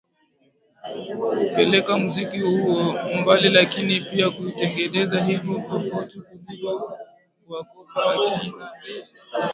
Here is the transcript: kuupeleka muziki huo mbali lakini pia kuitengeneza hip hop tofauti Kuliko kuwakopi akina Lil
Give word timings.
kuupeleka 1.21 1.93
muziki 1.97 2.39
huo 2.41 2.93
mbali 3.21 3.49
lakini 3.49 4.01
pia 4.01 4.29
kuitengeneza 4.29 5.23
hip 5.23 5.45
hop 5.45 5.69
tofauti 5.69 6.21
Kuliko 6.21 6.75
kuwakopi 7.43 7.99
akina 8.31 8.71
Lil 8.85 9.03